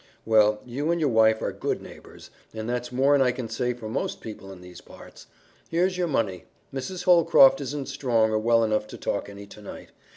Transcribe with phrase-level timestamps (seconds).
[0.25, 3.87] "Well, you and your wife are good neighbors, and that's more'n I can say for
[3.87, 5.27] most people in these parts.
[5.69, 6.45] Here's the money.
[6.73, 7.03] Mrs.
[7.03, 9.89] Holcroft isn't strong or well enough to talk any tonight.